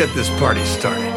[0.00, 1.12] Get this party started.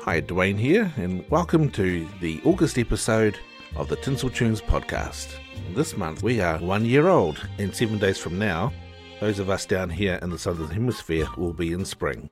[0.00, 3.38] Hi, Dwayne here, and welcome to the August episode
[3.74, 5.28] of the Tinsel Tunes podcast.
[5.74, 8.70] This month we are one year old, and seven days from now,
[9.18, 12.28] those of us down here in the southern hemisphere will be in spring.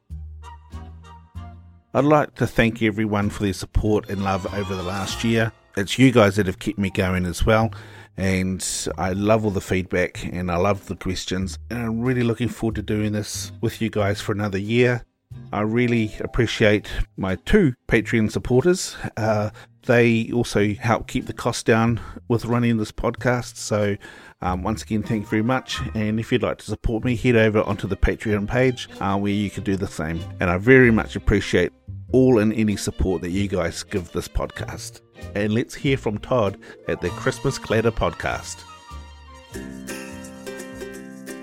[1.94, 5.50] I'd like to thank everyone for their support and love over the last year.
[5.78, 7.70] It's you guys that have kept me going as well,
[8.16, 8.66] and
[8.98, 11.58] I love all the feedback and I love the questions.
[11.70, 15.04] And I'm really looking forward to doing this with you guys for another year.
[15.52, 18.96] I really appreciate my two Patreon supporters.
[19.16, 19.50] Uh,
[19.86, 23.56] they also help keep the cost down with running this podcast.
[23.56, 23.96] So,
[24.42, 25.80] um, once again, thank you very much.
[25.94, 29.32] And if you'd like to support me, head over onto the Patreon page uh, where
[29.32, 30.20] you can do the same.
[30.40, 31.72] And I very much appreciate
[32.12, 35.00] all and any support that you guys give this podcast.
[35.34, 38.62] And let's hear from Todd at the Christmas Clatter podcast.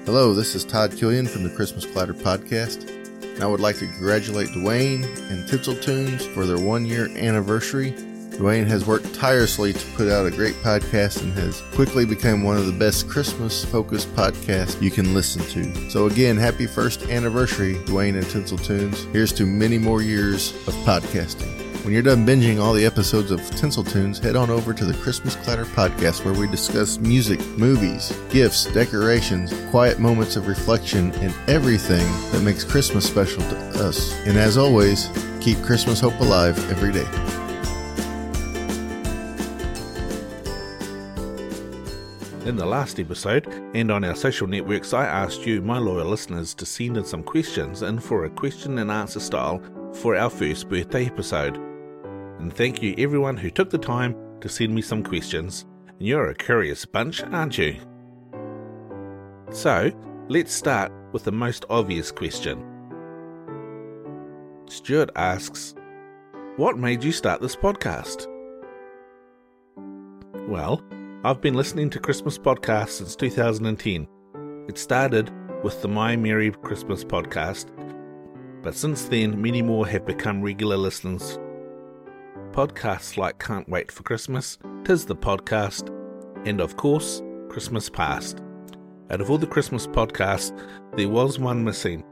[0.05, 2.89] Hello, this is Todd Killian from the Christmas Clatter podcast.
[3.23, 7.91] And I would like to congratulate Dwayne and Tinsel Tunes for their one year anniversary.
[8.37, 12.55] Dwayne has worked tirelessly to put out a great podcast and has quickly become one
[12.55, 15.89] of the best Christmas focused podcasts you can listen to.
[15.89, 19.05] So, again, happy first anniversary, Dwayne and Tinsel Tunes.
[19.05, 21.56] Here's to many more years of podcasting.
[21.87, 24.93] When you're done binging all the episodes of Tinsel Tunes, head on over to the
[24.95, 31.33] Christmas Clatter podcast where we discuss music, movies, gifts, decorations, quiet moments of reflection, and
[31.47, 34.13] everything that makes Christmas special to us.
[34.25, 37.07] And as always, keep Christmas hope alive every day.
[42.49, 46.53] In the last episode, and on our social networks, I asked you, my loyal listeners,
[46.55, 49.63] to send in some questions in for a question and answer style
[49.93, 51.66] for our first birthday episode.
[52.39, 55.65] And thank you everyone who took the time to send me some questions.
[55.99, 57.77] You're a curious bunch, aren't you?
[59.51, 59.91] So,
[60.29, 62.63] let's start with the most obvious question.
[64.67, 65.73] Stuart asks,
[66.57, 68.27] What made you start this podcast?
[70.47, 70.83] Well,
[71.23, 74.07] I've been listening to Christmas podcasts since 2010.
[74.67, 75.31] It started
[75.63, 77.67] with the My Merry Christmas podcast,
[78.61, 81.39] but since then, many more have become regular listeners.
[82.57, 85.93] Podcasts like Can't Wait for Christmas, Tis the Podcast,
[86.47, 88.41] and of course, Christmas Past.
[89.11, 90.59] Out of all the Christmas podcasts,
[90.95, 92.03] there was one missing,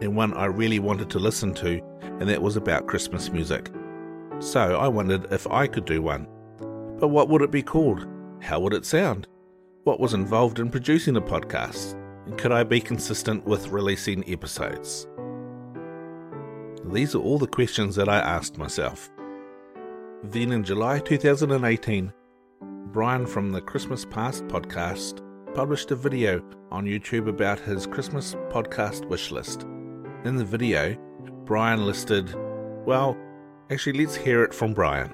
[0.00, 3.72] and one I really wanted to listen to, and that was about Christmas music.
[4.38, 6.28] So I wondered if I could do one.
[7.00, 8.06] But what would it be called?
[8.40, 9.26] How would it sound?
[9.82, 12.00] What was involved in producing a podcast?
[12.26, 15.08] And could I be consistent with releasing episodes?
[16.84, 19.10] These are all the questions that I asked myself.
[20.24, 22.12] Then in July 2018,
[22.86, 25.22] Brian from the Christmas Past podcast
[25.54, 29.62] published a video on YouTube about his Christmas podcast wish list.
[30.24, 30.96] In the video,
[31.44, 32.34] Brian listed,
[32.86, 33.16] well,
[33.70, 35.12] actually, let's hear it from Brian.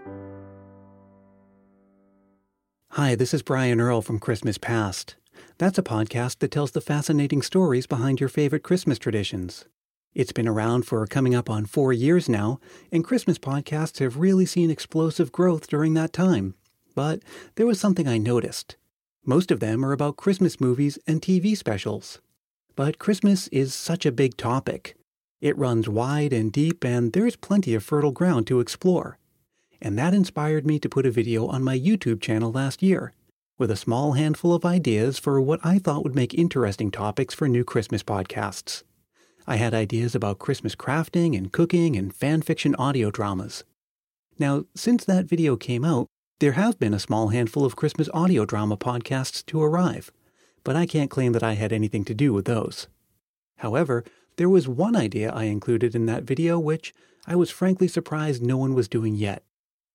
[2.93, 5.17] Hi, this is Brian Earl from Christmas Past.
[5.59, 9.67] That's a podcast that tells the fascinating stories behind your favorite Christmas traditions.
[10.15, 14.47] It's been around for coming up on four years now, and Christmas podcasts have really
[14.47, 16.55] seen explosive growth during that time.
[16.95, 17.23] But
[17.55, 18.77] there was something I noticed.
[19.25, 22.21] Most of them are about Christmas movies and TV specials.
[22.77, 24.97] But Christmas is such a big topic.
[25.41, 29.19] It runs wide and deep, and there's plenty of fertile ground to explore
[29.83, 33.13] and that inspired me to put a video on my YouTube channel last year,
[33.59, 37.49] with a small handful of ideas for what I thought would make interesting topics for
[37.49, 38.85] new Christmas podcasts.
[39.47, 43.65] I had ideas about Christmas crafting and cooking and fan fiction audio dramas.
[44.39, 46.07] Now, since that video came out,
[46.41, 50.11] there have been a small handful of Christmas audio drama podcasts to arrive,
[50.65, 52.89] but I can't claim that I had anything to do with those.
[53.59, 54.05] However,
[54.37, 56.95] there was one idea I included in that video which
[57.27, 59.43] I was frankly surprised no one was doing yet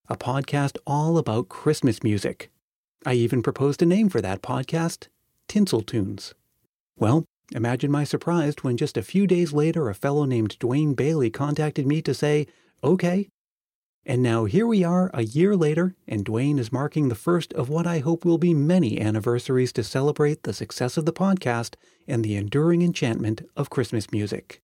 [0.09, 2.49] a podcast all about Christmas music.
[3.05, 5.07] I even proposed a name for that podcast
[5.47, 6.33] Tinsel Tunes.
[6.97, 11.29] Well, imagine my surprise when just a few days later a fellow named Dwayne Bailey
[11.29, 12.47] contacted me to say,
[12.83, 13.29] okay.
[14.05, 17.67] And now here we are a year later, and Dwayne is marking the first of
[17.67, 21.75] what I hope will be many anniversaries to celebrate the success of the podcast
[22.07, 24.61] and the enduring enchantment of Christmas music.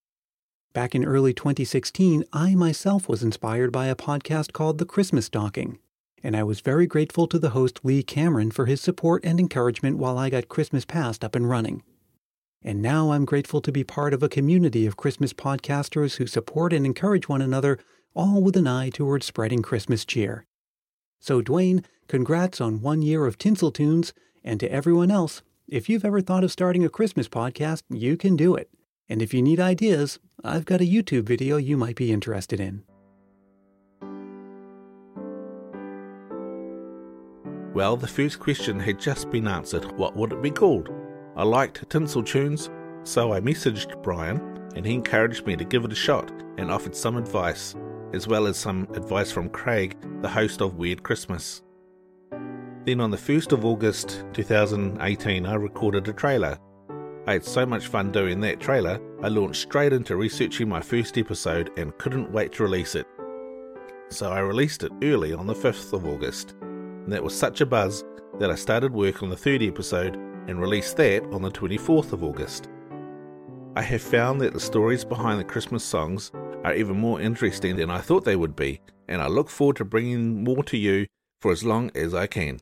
[0.74, 5.78] Back in early 2016, I myself was inspired by a podcast called The Christmas Stocking,
[6.24, 9.98] and I was very grateful to the host Lee Cameron for his support and encouragement
[9.98, 11.84] while I got Christmas Past up and running.
[12.64, 16.72] And now I'm grateful to be part of a community of Christmas podcasters who support
[16.72, 17.78] and encourage one another,
[18.14, 20.46] all with an eye toward spreading Christmas cheer.
[21.20, 24.14] So, Dwayne, congrats on one year of Tinsel Tunes,
[24.44, 28.36] and to everyone else, If you've ever thought of starting a Christmas podcast, you can
[28.36, 28.70] do it.
[29.10, 32.84] And if you need ideas, I've got a YouTube video you might be interested in.
[37.74, 39.86] Well, the first question had just been answered.
[39.98, 40.90] What would it be called?
[41.36, 42.70] I liked Tinsel Tunes,
[43.04, 46.96] so I messaged Brian and he encouraged me to give it a shot and offered
[46.96, 47.76] some advice,
[48.14, 51.64] as well as some advice from Craig, the host of Weird Christmas.
[52.86, 56.58] Then on the 1st of August 2018, I recorded a trailer.
[57.26, 61.18] I had so much fun doing that trailer, I launched straight into researching my first
[61.18, 63.08] episode and couldn't wait to release it.
[64.10, 67.66] So I released it early on the 5th of August, and that was such a
[67.66, 68.04] buzz
[68.40, 72.24] that I started work on the third episode and released that on the 24th of
[72.24, 72.70] August.
[73.76, 76.32] I have found that the stories behind the Christmas songs
[76.64, 79.86] are even more interesting than I thought they would be, and I look forward to
[79.86, 81.08] bringing more to you
[81.42, 82.60] for as long as I can.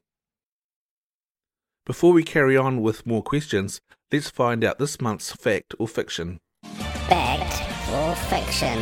[1.85, 3.81] Before we carry on with more questions,
[4.11, 6.39] let's find out this month's fact or fiction.
[6.63, 8.81] Fact or fiction?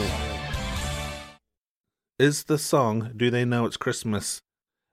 [2.19, 4.41] Is the song Do They Know It's Christmas?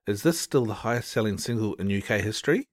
[0.06, 2.68] Is this still the highest selling single in UK history?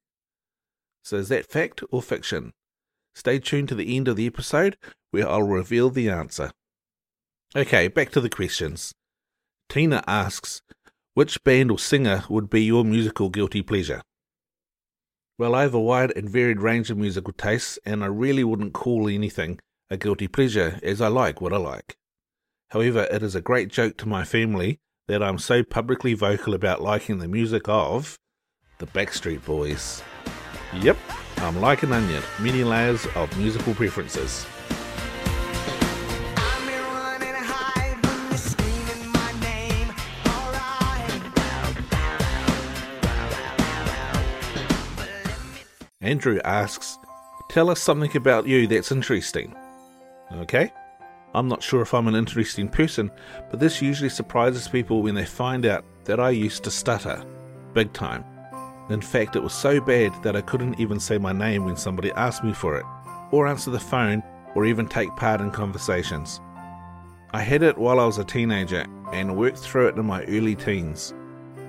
[1.04, 2.54] So is that fact or fiction?
[3.14, 4.78] Stay tuned to the end of the episode
[5.12, 6.52] where I'll reveal the answer.
[7.56, 8.94] Okay, back to the questions.
[9.70, 10.62] Tina asks,
[11.14, 14.02] which band or singer would be your musical guilty pleasure?
[15.38, 18.74] Well, I have a wide and varied range of musical tastes, and I really wouldn't
[18.74, 19.60] call anything
[19.90, 21.98] a guilty pleasure, as I like what I like.
[22.70, 26.82] However, it is a great joke to my family that I'm so publicly vocal about
[26.82, 28.18] liking the music of
[28.80, 30.02] the Backstreet Boys.
[30.82, 30.98] Yep,
[31.38, 34.46] I'm like an onion, many layers of musical preferences.
[46.02, 46.98] Andrew asks,
[47.50, 49.56] Tell us something about you that's interesting.
[50.34, 50.72] Okay?
[51.34, 53.10] I'm not sure if I'm an interesting person,
[53.50, 57.24] but this usually surprises people when they find out that I used to stutter.
[57.74, 58.26] Big time.
[58.94, 62.12] In fact, it was so bad that I couldn't even say my name when somebody
[62.12, 62.86] asked me for it,
[63.32, 64.22] or answer the phone,
[64.54, 66.40] or even take part in conversations.
[67.34, 70.56] I had it while I was a teenager and worked through it in my early
[70.56, 71.12] teens.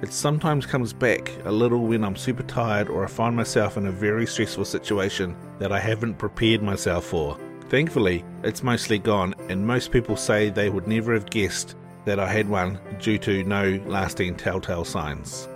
[0.03, 3.87] It sometimes comes back a little when I'm super tired or I find myself in
[3.87, 7.38] a very stressful situation that I haven't prepared myself for.
[7.71, 11.75] Thankfully, it's mostly gone, and most people say they would never have guessed
[12.05, 15.49] that I had one due to no lasting telltale signs.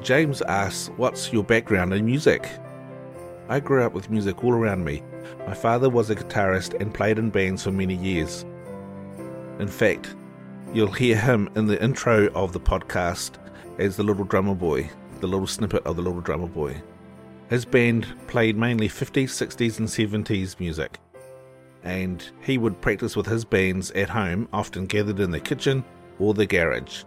[0.00, 2.48] James asks, What's your background in music?
[3.48, 5.02] I grew up with music all around me.
[5.46, 8.44] My father was a guitarist and played in bands for many years.
[9.58, 10.16] In fact,
[10.72, 13.32] you'll hear him in the intro of the podcast
[13.78, 14.90] as the little drummer boy,
[15.20, 16.80] the little snippet of the little drummer boy.
[17.48, 20.98] His band played mainly 50s, 60s, and 70s music,
[21.84, 25.84] and he would practice with his bands at home, often gathered in the kitchen
[26.18, 27.04] or the garage.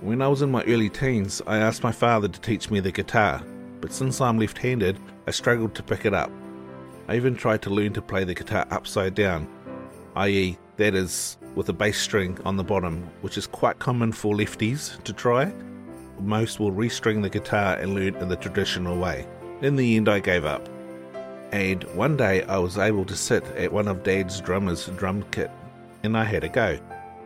[0.00, 2.92] When I was in my early teens, I asked my father to teach me the
[2.92, 3.42] guitar,
[3.80, 6.30] but since I'm left handed, I struggled to pick it up.
[7.08, 9.48] I even tried to learn to play the guitar upside down,
[10.14, 14.36] i.e., that is, with a bass string on the bottom, which is quite common for
[14.36, 15.52] lefties to try.
[16.20, 19.26] Most will restring the guitar and learn in the traditional way.
[19.62, 20.68] In the end, I gave up.
[21.50, 25.50] And one day I was able to sit at one of Dad's drummer's drum kit,
[26.04, 26.78] and I had a go.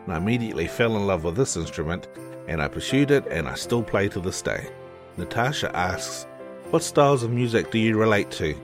[0.05, 2.09] And I immediately fell in love with this instrument
[2.49, 4.69] and I pursued it and I still play to this day.
[5.17, 6.27] Natasha asks,
[6.71, 8.55] What styles of music do you relate to?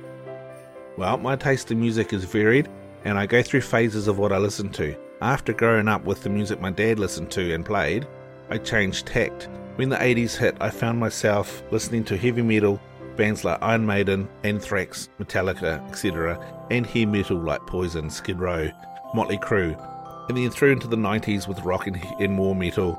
[0.96, 2.68] Well, my taste in music is varied
[3.04, 4.96] and I go through phases of what I listen to.
[5.20, 8.06] After growing up with the music my dad listened to and played,
[8.50, 9.48] I changed tact.
[9.76, 12.80] When the 80s hit, I found myself listening to heavy metal,
[13.16, 16.38] bands like Iron Maiden, Anthrax, Metallica, etc.,
[16.70, 18.70] and hair metal like Poison, Skid Row,
[19.14, 19.76] Motley Crue,
[20.28, 22.98] and then through into the 90s with rock and, and more metal,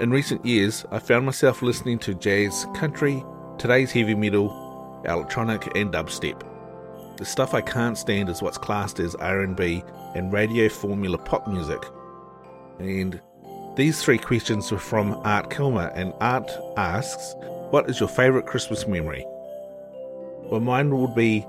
[0.00, 3.24] in recent years, I found myself listening to jazz, country,
[3.58, 6.42] today's heavy metal, electronic, and dubstep.
[7.16, 9.82] The stuff I can't stand is what's classed as R&B
[10.14, 11.82] and radio formula pop music.
[12.78, 13.20] And
[13.74, 17.34] these three questions were from Art Kilmer, and Art asks,
[17.70, 19.26] "What is your favourite Christmas memory?"
[20.44, 21.40] Well, mine would be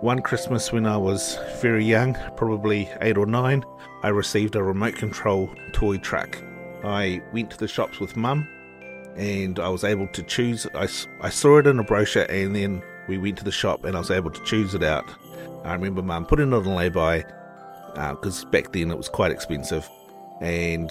[0.00, 3.64] one Christmas when I was very young, probably eight or nine.
[4.02, 6.36] I received a remote control toy truck
[6.84, 8.48] I went to the shops with mum
[9.16, 10.66] and I was able to choose.
[10.74, 10.88] I,
[11.20, 13.98] I saw it in a brochure and then we went to the shop and I
[13.98, 15.08] was able to choose it out.
[15.64, 17.24] I remember mum putting it on lay-by
[17.94, 19.88] because uh, back then it was quite expensive
[20.40, 20.90] and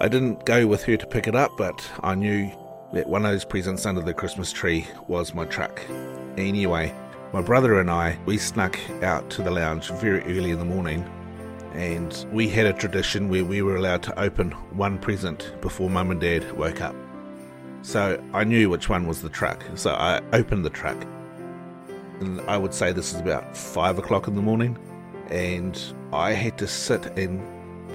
[0.00, 2.50] I didn't go with her to pick it up, but I knew
[2.92, 5.80] that one of those presents under the Christmas tree was my truck.
[6.36, 6.94] Anyway,
[7.32, 11.04] my brother and I, we snuck out to the lounge very early in the morning
[11.74, 16.10] and we had a tradition where we were allowed to open one present before mum
[16.10, 16.94] and dad woke up.
[17.82, 20.96] So I knew which one was the truck, so I opened the truck.
[22.20, 24.78] And I would say this is about five o'clock in the morning,
[25.30, 25.78] and
[26.12, 27.42] I had to sit and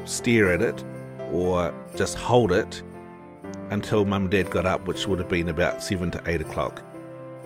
[0.08, 0.84] stare at it
[1.32, 2.84] or just hold it
[3.70, 6.82] until mum and dad got up, which would have been about seven to eight o'clock,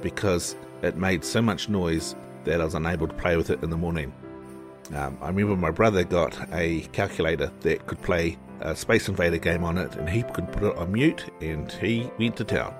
[0.01, 3.69] because it made so much noise that I was unable to play with it in
[3.69, 4.13] the morning.
[4.93, 9.63] Um, I remember my brother got a calculator that could play a Space Invader game
[9.63, 12.73] on it, and he could put it on mute, and he went to town.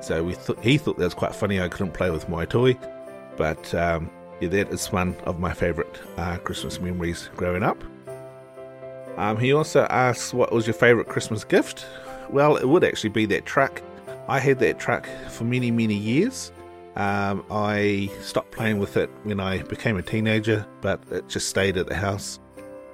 [0.00, 1.60] So we th- he thought that was quite funny.
[1.60, 2.76] I couldn't play with my toy,
[3.36, 7.82] but um, yeah, that is one of my favourite uh, Christmas memories growing up.
[9.16, 11.86] Um, he also asks, "What was your favourite Christmas gift?"
[12.30, 13.82] Well, it would actually be that truck.
[14.26, 16.52] I had that truck for many, many years.
[16.96, 21.76] Um, I stopped playing with it when I became a teenager, but it just stayed
[21.76, 22.38] at the house.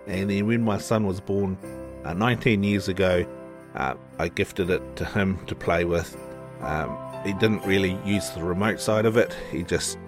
[0.06, 1.58] And then when my son was born
[2.04, 3.26] uh, 19 years ago,
[3.74, 6.16] uh, I gifted it to him to play with.
[6.60, 9.98] Um, he didn't really use the remote side of it, he just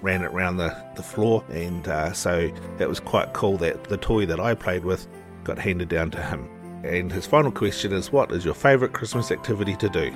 [0.00, 1.44] ran it around the, the floor.
[1.48, 5.08] And uh, so it was quite cool that the toy that I played with
[5.44, 6.48] got handed down to him.
[6.84, 10.14] And his final question is What is your favourite Christmas activity to do?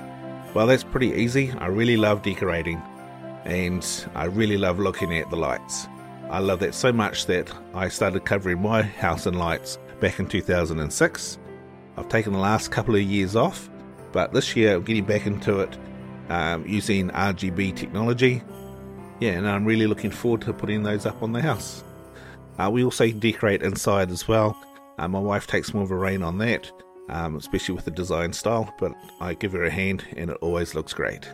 [0.53, 1.51] Well, that's pretty easy.
[1.53, 2.81] I really love decorating
[3.45, 3.85] and
[4.15, 5.87] I really love looking at the lights.
[6.29, 10.27] I love that so much that I started covering my house in lights back in
[10.27, 11.37] 2006.
[11.95, 13.69] I've taken the last couple of years off,
[14.11, 15.77] but this year I'm getting back into it
[16.29, 18.41] um, using RGB technology.
[19.19, 21.83] Yeah, and I'm really looking forward to putting those up on the house.
[22.57, 24.57] Uh, we also decorate inside as well.
[24.97, 26.71] Uh, my wife takes more of a reign on that,
[27.09, 30.75] um, especially with the design style, but I give her a hand and it always
[30.75, 31.31] looks great.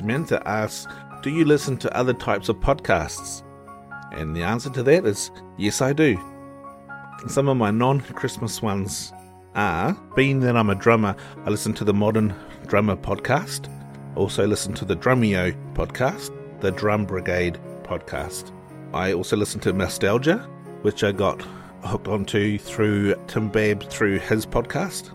[0.00, 0.90] Samantha asks,
[1.22, 3.42] Do you listen to other types of podcasts?
[4.12, 6.18] And the answer to that is yes, I do.
[7.28, 9.12] Some of my non Christmas ones
[9.54, 11.14] are being that I'm a drummer,
[11.44, 12.34] I listen to the Modern
[12.66, 13.70] Drummer podcast,
[14.16, 16.30] also listen to the Drumeo podcast,
[16.60, 18.52] the Drum Brigade podcast.
[18.94, 20.38] I also listen to Nostalgia,
[20.80, 21.42] which I got
[21.84, 25.10] hooked onto through Tim Babb through his podcast.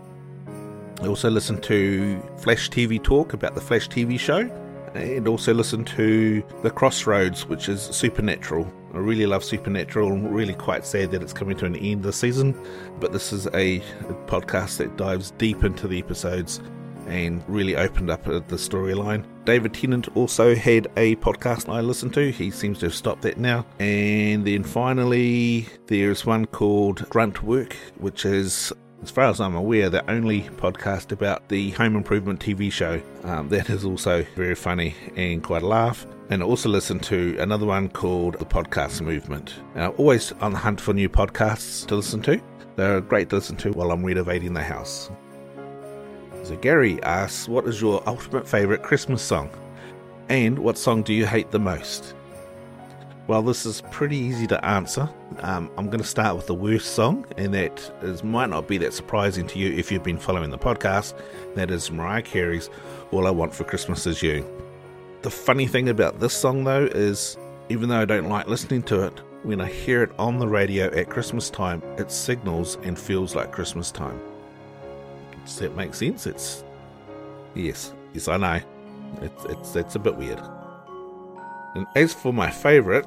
[1.02, 4.48] I also listen to Flash TV Talk about the Flash TV show
[4.96, 8.70] and also listen to The Crossroads, which is Supernatural.
[8.94, 10.10] I really love Supernatural.
[10.10, 12.58] I'm really quite sad that it's coming to an end this season,
[12.98, 13.80] but this is a,
[14.26, 16.60] podcast that dives deep into the episodes
[17.06, 19.24] and really opened up uh, the storyline.
[19.44, 22.32] David Tennant also had a podcast I listened to.
[22.32, 23.64] He seems to have stopped that now.
[23.78, 28.72] And then finally, there's one called Grunt Work, which is
[29.02, 33.00] as far as I'm aware, the only podcast about the Home Improvement TV show.
[33.24, 36.06] Um, that is also very funny and quite a laugh.
[36.28, 39.54] And also listen to another one called The Podcast Movement.
[39.76, 42.40] Now, always on the hunt for new podcasts to listen to.
[42.74, 45.10] They're great to listen to while I'm renovating the house.
[46.42, 49.50] So Gary asks, what is your ultimate favourite Christmas song?
[50.28, 52.15] And what song do you hate the most?
[53.28, 55.08] Well, this is pretty easy to answer.
[55.40, 58.78] Um, I'm going to start with the worst song, and that is might not be
[58.78, 61.20] that surprising to you if you've been following the podcast.
[61.56, 62.70] That is Mariah Carey's
[63.10, 64.46] "All I Want for Christmas Is You."
[65.22, 67.36] The funny thing about this song, though, is
[67.68, 70.86] even though I don't like listening to it, when I hear it on the radio
[70.94, 74.20] at Christmas time, it signals and feels like Christmas time.
[75.44, 76.28] Does that make sense?
[76.28, 76.62] It's
[77.56, 78.60] yes, yes, I know.
[79.20, 80.40] It's it's it's a bit weird.
[81.76, 83.04] And as for my favourite,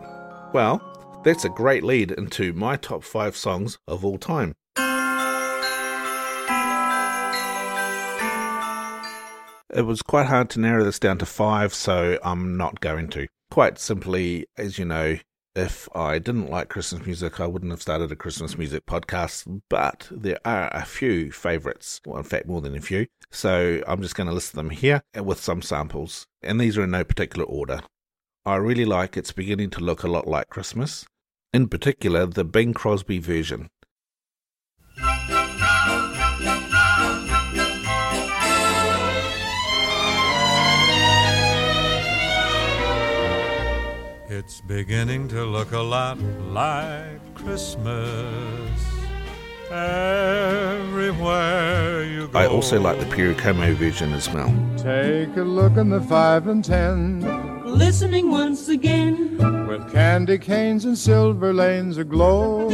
[0.53, 0.79] well,
[1.23, 4.53] that's a great lead into my top five songs of all time.
[9.73, 13.27] It was quite hard to narrow this down to five, so I'm not going to.
[13.49, 15.17] Quite simply, as you know,
[15.55, 20.07] if I didn't like Christmas music, I wouldn't have started a Christmas music podcast, but
[20.11, 23.07] there are a few favourites, well, in fact, more than a few.
[23.31, 26.91] So I'm just going to list them here with some samples, and these are in
[26.91, 27.81] no particular order.
[28.45, 31.05] I really like It's Beginning to Look a Lot Like Christmas,
[31.53, 33.67] in particular the Bing Crosby version.
[44.29, 46.17] It's beginning to look a lot
[46.47, 48.81] like Christmas.
[49.69, 51.25] Everywhere
[52.05, 52.39] you go.
[52.39, 54.47] I also like the Perry Como version as well.
[54.77, 59.37] Take a look in the five and ten listening once again.
[59.67, 62.69] With candy canes and silver lanes aglow.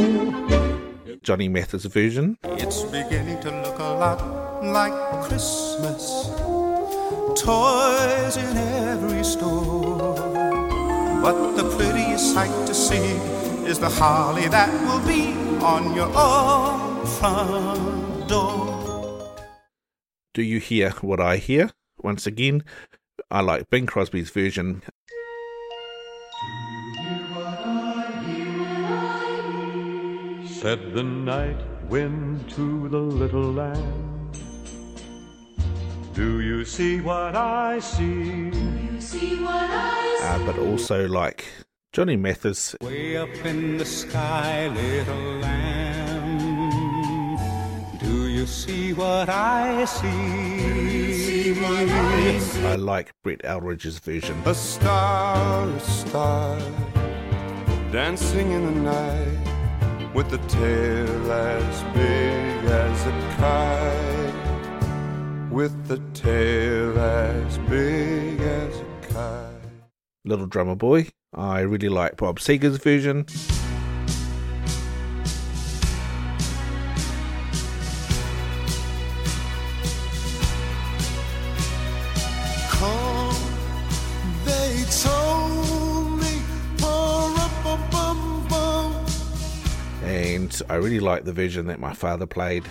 [1.22, 2.38] Johnny Mathis version.
[2.44, 4.92] It's beginning to look a lot like
[5.24, 6.30] Christmas.
[7.36, 10.14] toys in every store.
[11.22, 13.18] But the prettiest sight to see
[13.68, 19.36] is the holly that will be on your own front door.
[20.32, 21.70] Do you hear what I hear?
[21.98, 22.62] Once again,
[23.30, 24.82] I like Bing Crosby's version.
[30.46, 34.30] Said the night wind to the little lamb.
[36.14, 38.50] Do you see what I see?
[40.22, 41.44] Uh, but also like
[41.92, 42.76] Johnny Mathis.
[42.80, 45.75] Way up in the sky, little lamb.
[48.46, 51.54] See what I see?
[52.64, 54.40] I like Brett Eldredge's version.
[54.46, 56.60] A star, a star,
[57.90, 64.32] dancing in the night with a tail as big as a kite.
[65.50, 69.54] With the tail as big as a kite.
[70.24, 71.08] Little Drummer Boy.
[71.34, 73.26] I really like Bob Seger's version.
[90.68, 92.64] I really like the version that my father played.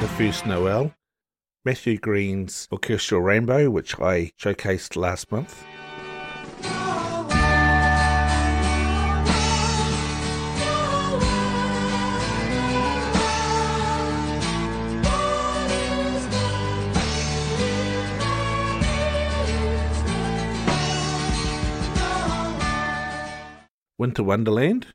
[0.00, 0.92] The first Noel,
[1.64, 5.64] Matthew Green's Orchestral Rainbow, which I showcased last month.
[23.98, 24.86] Winter Wonderland,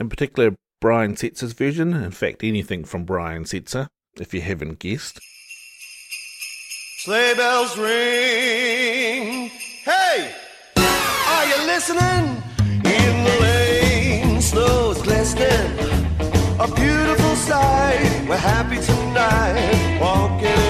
[0.00, 3.86] in particular Brian Setzer's version, in fact anything from Brian Setzer,
[4.18, 5.20] if you haven't guessed.
[6.98, 9.50] Sleigh bells ring.
[9.84, 10.34] Hey,
[10.76, 12.42] are you listening?
[12.84, 15.76] In the lane, snow is glistening.
[16.58, 18.26] A beautiful sight.
[18.28, 20.69] We're happy tonight, walking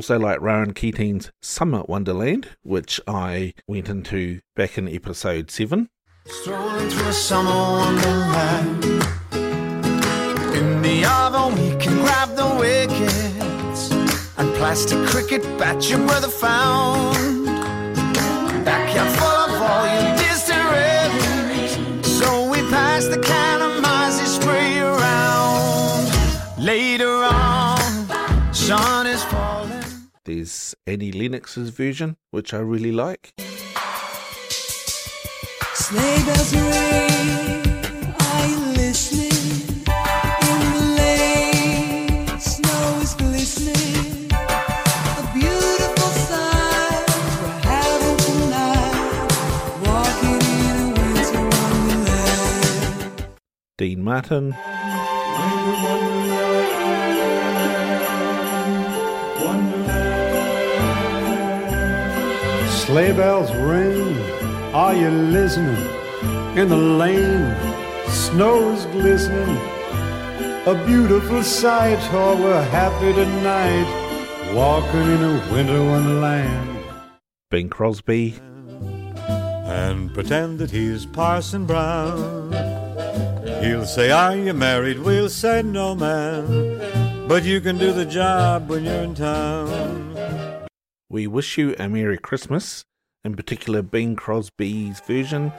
[0.00, 5.90] Also like Rowan Keating's Summer Wonderland, which I went into back in episode 7.
[6.24, 8.82] Strolling through a summer wonderland.
[10.56, 13.90] In the oven we can grab the wickets
[14.38, 17.39] and plastic cricket bat your brother found.
[30.32, 33.32] There's Annie Lennox's version, which I really like.
[35.74, 39.82] Sleigh bells ring, are you listening?
[40.46, 44.30] In the lane, snow is glistening.
[44.30, 47.06] A beautiful sight
[47.42, 48.94] we're having tonight,
[49.84, 53.26] walking in a winter wonderland.
[53.78, 54.54] Dean Martin,
[62.90, 64.18] Sleigh bells ring,
[64.74, 65.80] are you listening?
[66.58, 67.54] In the lane,
[68.08, 69.56] snow's glistening.
[70.66, 73.86] A beautiful sight, oh, we're happy tonight,
[74.52, 76.84] walking in a winter wonderland.
[77.48, 78.34] Bing Crosby,
[79.68, 82.50] and pretend that he's Parson Brown.
[83.62, 84.98] He'll say, Are you married?
[84.98, 87.28] We'll say, No, man.
[87.28, 90.09] But you can do the job when you're in town.
[91.10, 92.84] We wish you a Merry Christmas,
[93.24, 95.52] in particular Bing Crosby's version.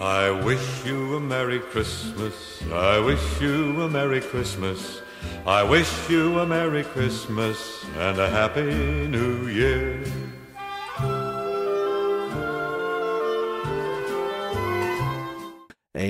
[0.00, 2.62] I wish you a Merry Christmas.
[2.72, 5.02] I wish you a Merry Christmas.
[5.44, 10.02] I wish you a Merry Christmas and a Happy New Year.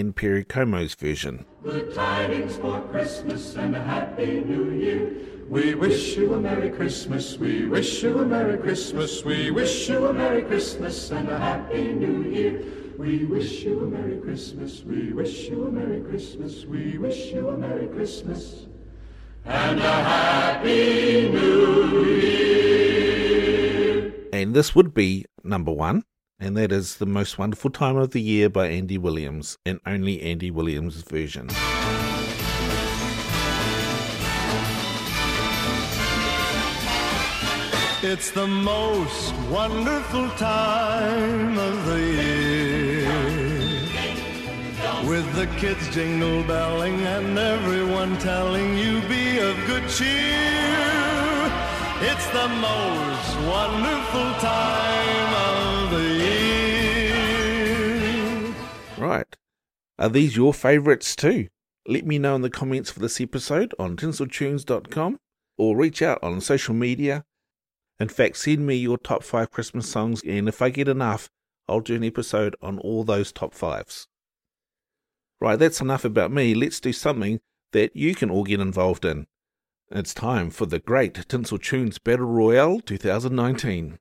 [0.01, 1.47] And Perry Como's version.
[1.63, 5.13] Good tidings for Christmas and a happy new year.
[5.49, 7.39] We wish you a Merry Christmas.
[7.39, 9.25] We wish you a Merry Christmas.
[9.25, 12.63] We wish you a Merry Christmas and a happy new year.
[12.99, 14.83] We wish you a Merry Christmas.
[14.83, 16.67] We wish you a Merry Christmas.
[16.67, 18.67] We wish you a Merry Christmas
[19.45, 24.13] and a happy new year.
[24.33, 26.05] And this would be number one
[26.39, 30.21] and that is The Most Wonderful Time of the Year by Andy Williams, and only
[30.23, 31.49] Andy Williams' version.
[38.03, 43.09] It's the most wonderful time of the year.
[45.09, 50.77] With the kids jingle belling and everyone telling you be of good cheer.
[52.03, 56.17] It's the most wonderful time of the.
[58.99, 59.37] Right.
[59.99, 61.49] Are these your favourites too?
[61.87, 65.19] Let me know in the comments for this episode on tinseltunes.com
[65.57, 67.25] or reach out on social media.
[67.99, 71.31] In fact, send me your top five Christmas songs, and if I get enough,
[71.69, 74.07] I'll do an episode on all those top fives.
[75.41, 76.55] Right, that's enough about me.
[76.55, 77.41] Let's do something
[77.73, 79.27] that you can all get involved in.
[79.91, 83.99] It's time for the Great Tinsel Tunes Battle Royale 2019.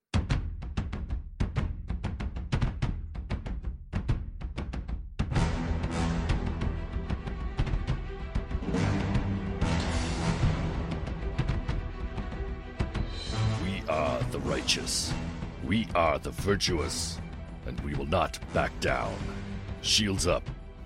[16.16, 17.20] Are the virtuous.
[17.68, 19.14] And we will not back down.
[19.82, 20.44] Shields up.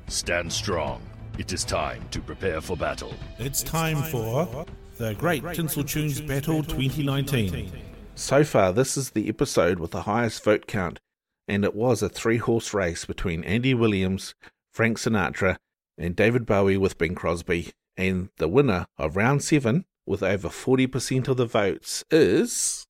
[0.07, 1.01] Stand strong.
[1.37, 3.13] It is time to prepare for battle.
[3.37, 4.65] It's time for
[4.97, 7.71] the Great Tinsel Tunes Battle 2019.
[8.15, 10.99] So far, this is the episode with the highest vote count,
[11.47, 14.33] and it was a three horse race between Andy Williams,
[14.73, 15.57] Frank Sinatra,
[15.97, 17.71] and David Bowie with Bing Crosby.
[17.95, 22.87] And the winner of round seven, with over 40% of the votes, is.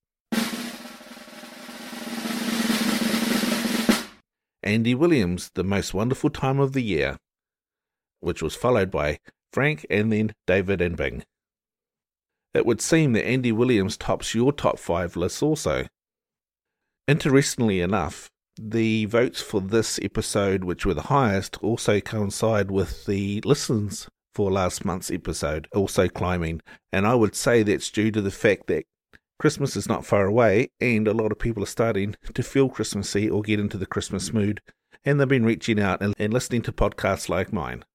[4.64, 7.18] Andy Williams, The Most Wonderful Time of the Year,
[8.20, 9.20] which was followed by
[9.54, 11.24] Frank and then David and Bing.
[12.54, 15.86] It would seem that Andy Williams tops your top five lists also.
[17.08, 23.42] Interestingly enough, the votes for this episode, which were the highest, also coincide with the
[23.46, 26.62] listens for last month's episode, also climbing.
[26.92, 28.86] And I would say that's due to the fact that
[29.40, 33.30] Christmas is not far away, and a lot of people are starting to feel Christmassy
[33.30, 34.62] or get into the Christmas mood,
[35.06, 37.86] and they've been reaching out and, and listening to podcasts like mine.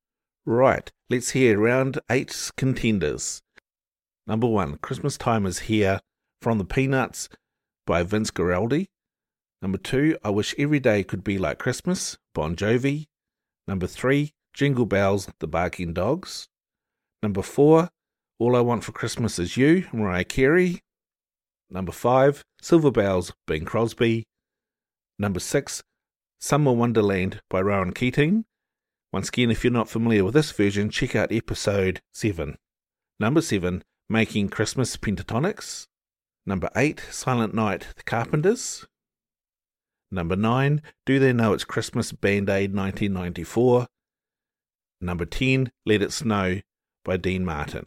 [0.47, 3.43] Right, let's hear round eight contenders.
[4.27, 6.01] Number one, Christmas Time is Here
[6.41, 7.29] from the Peanuts
[7.87, 8.87] by Vince Guaraldi.
[9.61, 13.09] Number two, I Wish Every Day Could Be Like Christmas, Bon Jovi.
[13.69, 16.49] Number three, Jingle Bells, The Barking Dogs.
[17.23, 17.91] Number four,
[18.39, 20.81] All I Want for Christmas Is You, Mariah Carey.
[21.75, 24.23] Number five, Silver Bells, Bing Crosby.
[25.19, 25.83] Number six,
[26.41, 28.45] Summer Wonderland by Rowan Keating.
[29.13, 32.57] Once again, if you're not familiar with this version, check out episode 7.
[33.19, 35.89] Number 7, Making Christmas Pentatonix.
[36.47, 38.87] Number 8, Silent Night, The Carpenters.
[40.13, 43.89] Number 9, Do They Know It's Christmas Band Aid 1994.
[45.01, 46.61] Number 10, Let It Snow
[47.05, 47.87] by Dean Martin.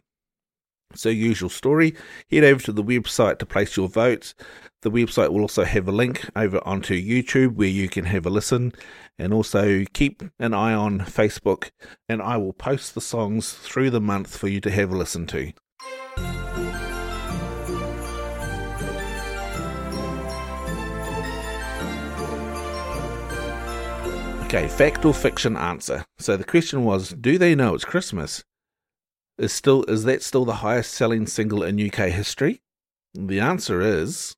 [0.94, 1.94] So, usual story,
[2.30, 4.34] head over to the website to place your votes.
[4.80, 8.30] The website will also have a link over onto YouTube where you can have a
[8.30, 8.72] listen
[9.18, 11.70] and also keep an eye on Facebook.
[12.08, 15.26] And I will post the songs through the month for you to have a listen
[15.26, 15.52] to.
[24.46, 26.06] Okay, fact or fiction answer.
[26.18, 28.42] So the question was, do they know it's Christmas?
[29.38, 32.60] Is still is that still the highest selling single in UK history?
[33.14, 34.34] The answer is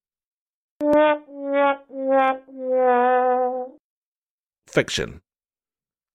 [4.67, 5.23] fiction.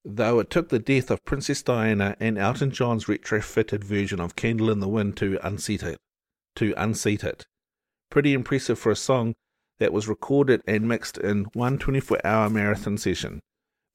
[0.04, 4.70] Though it took the death of Princess Diana and Elton John's retrofitted version of Candle
[4.70, 5.98] in the Wind to unseat it.
[6.58, 7.48] To unseat it.
[8.12, 9.34] Pretty impressive for a song
[9.80, 13.40] that was recorded and mixed in one 24 hour marathon session,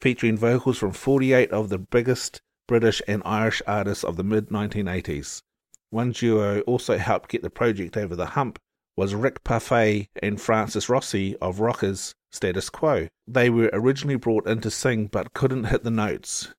[0.01, 5.43] featuring vocals from 48 of the biggest British and Irish artists of the mid 1980s.
[5.91, 8.61] One duo also helped get the project over the hump
[8.97, 13.09] was Rick Parfitt and Francis Rossi of Rockers Status Quo.
[13.27, 16.55] They were originally brought in to sing but couldn't hit the notes.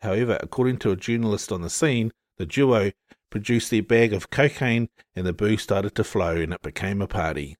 [0.00, 2.90] However, according to a journalist on the scene, the duo
[3.30, 7.06] produced their bag of cocaine and the booze started to flow and it became a
[7.06, 7.56] party.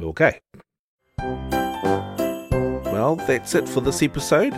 [0.00, 0.40] Okay.
[2.90, 4.52] Well, that's it for this episode.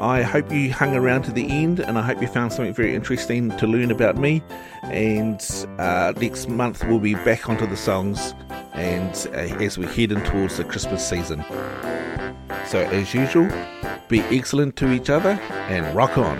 [0.00, 2.94] I hope you hung around to the end and I hope you found something very
[2.94, 4.42] interesting to learn about me.
[4.82, 5.40] And
[5.78, 8.34] uh, next month we'll be back onto the songs
[8.74, 11.42] and uh, as we're heading towards the Christmas season.
[12.66, 13.48] So, as usual,
[14.08, 16.36] be excellent to each other and rock on.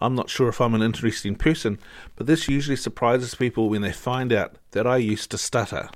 [0.00, 1.78] I'm not sure if I'm an interesting person,
[2.16, 5.90] but this usually surprises people when they find out that I used to stutter.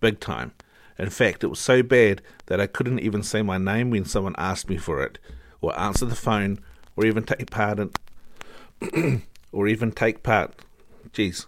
[0.00, 0.52] Big time.
[0.98, 4.34] In fact, it was so bad that I couldn't even say my name when someone
[4.36, 5.18] asked me for it,
[5.60, 6.58] or answer the phone,
[6.96, 10.54] or even take part in, or even take part.
[11.12, 11.46] Geez,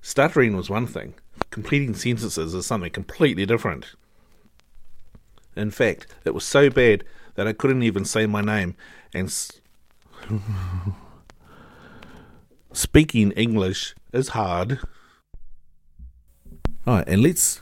[0.00, 1.14] stuttering was one thing.
[1.50, 3.94] Completing sentences is something completely different.
[5.54, 8.74] In fact, it was so bad that I couldn't even say my name,
[9.12, 9.60] and s-
[12.72, 14.78] speaking English is hard.
[16.86, 17.60] All right, and let's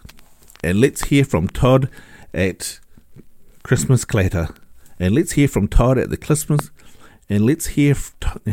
[0.63, 1.89] and let's hear from Todd
[2.33, 2.81] at
[3.63, 4.49] Christmas Clatter,
[4.99, 6.71] and let's hear from Todd at the Christmas,
[7.29, 7.95] and let's hear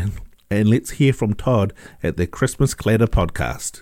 [0.50, 3.82] and let's hear from Todd at the Christmas Clatter podcast.